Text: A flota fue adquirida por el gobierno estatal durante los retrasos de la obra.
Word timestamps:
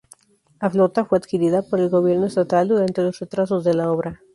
A 0.59 0.67
flota 0.71 1.05
fue 1.05 1.19
adquirida 1.19 1.61
por 1.61 1.79
el 1.79 1.91
gobierno 1.91 2.25
estatal 2.25 2.67
durante 2.67 3.03
los 3.03 3.19
retrasos 3.19 3.63
de 3.63 3.75
la 3.75 3.91
obra. 3.91 4.19